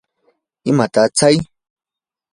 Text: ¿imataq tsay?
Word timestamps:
¿imataq 0.69 1.07
tsay? 1.17 1.37